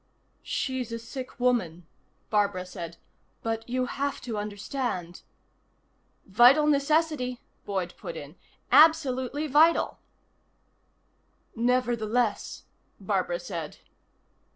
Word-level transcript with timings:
"She's 0.41 0.91
a 0.91 0.97
sick 0.97 1.39
woman," 1.39 1.85
Barbara 2.31 2.65
said. 2.65 2.97
"But 3.43 3.69
you 3.69 3.85
have 3.85 4.19
to 4.21 4.35
understand" 4.39 5.21
"Vital 6.25 6.65
necessity," 6.65 7.39
Boyd 7.65 7.93
put 7.97 8.17
in. 8.17 8.35
"Absolutely 8.71 9.45
vital." 9.45 9.99
"Nevertheless" 11.55 12.63
Barbara 13.09 13.39
said. 13.39 13.77